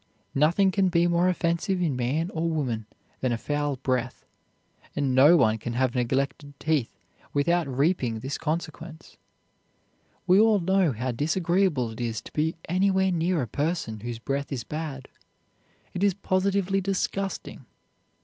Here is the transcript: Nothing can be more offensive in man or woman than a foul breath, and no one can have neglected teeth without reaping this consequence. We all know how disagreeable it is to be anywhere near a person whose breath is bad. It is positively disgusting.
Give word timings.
Nothing 0.33 0.71
can 0.71 0.89
be 0.89 1.05
more 1.05 1.29
offensive 1.29 1.79
in 1.79 1.95
man 1.95 2.31
or 2.31 2.49
woman 2.49 2.87
than 3.19 3.31
a 3.31 3.37
foul 3.37 3.75
breath, 3.75 4.25
and 4.95 5.13
no 5.13 5.37
one 5.37 5.59
can 5.59 5.73
have 5.73 5.93
neglected 5.93 6.59
teeth 6.59 6.97
without 7.35 7.67
reaping 7.67 8.17
this 8.17 8.39
consequence. 8.39 9.17
We 10.25 10.39
all 10.39 10.59
know 10.59 10.91
how 10.91 11.11
disagreeable 11.11 11.91
it 11.91 12.01
is 12.01 12.19
to 12.21 12.33
be 12.33 12.55
anywhere 12.67 13.11
near 13.11 13.43
a 13.43 13.47
person 13.47 13.99
whose 13.99 14.17
breath 14.17 14.51
is 14.51 14.63
bad. 14.63 15.07
It 15.93 16.03
is 16.03 16.15
positively 16.15 16.81
disgusting. 16.81 17.67